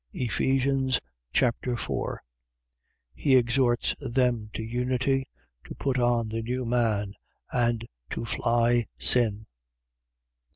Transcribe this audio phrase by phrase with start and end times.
[0.13, 0.99] Ephesians
[1.31, 2.23] Chapter 4
[3.13, 5.27] He exhorts them to unity,
[5.65, 7.13] to put on the new man,
[7.51, 9.45] and to fly sin.